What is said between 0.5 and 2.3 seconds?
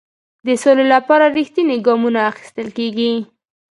سولې لپاره رښتیني ګامونه